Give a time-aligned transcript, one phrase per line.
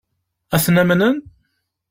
[0.55, 1.17] Ad ten-amnen?